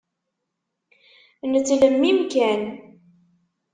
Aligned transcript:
Nettlemmim 1.51 2.19
kan. 2.31 2.61